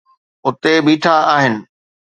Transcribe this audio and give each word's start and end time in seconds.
اٿي 0.47 0.73
بيٺا 0.85 1.15
آهن. 1.35 1.55